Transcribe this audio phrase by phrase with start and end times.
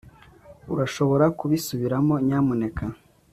[0.73, 2.85] urashobora kubisubiramo, nyamuneka